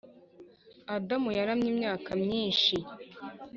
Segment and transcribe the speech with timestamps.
[0.95, 2.75] adam yaramye imyaka myinshi